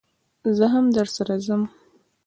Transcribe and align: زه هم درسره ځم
زه 0.57 0.65
هم 0.73 0.85
درسره 0.97 1.35
ځم 1.45 1.61